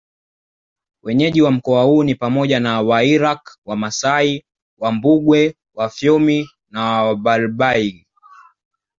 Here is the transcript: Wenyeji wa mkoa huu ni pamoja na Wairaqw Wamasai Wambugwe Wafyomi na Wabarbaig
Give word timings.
Wenyeji 1.03 1.41
wa 1.41 1.51
mkoa 1.51 1.83
huu 1.83 2.03
ni 2.03 2.15
pamoja 2.15 2.59
na 2.59 2.81
Wairaqw 2.81 3.45
Wamasai 3.65 4.45
Wambugwe 4.77 5.55
Wafyomi 5.73 6.49
na 6.69 7.03
Wabarbaig 7.03 8.05